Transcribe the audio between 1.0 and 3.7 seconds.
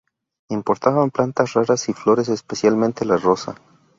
plantas raras y flores, especialmente la rosa.